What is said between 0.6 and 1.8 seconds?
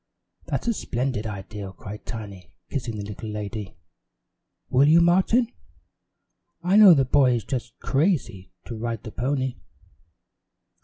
a splendid idea,"